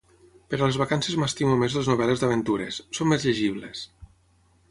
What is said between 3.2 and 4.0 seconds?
llegibles.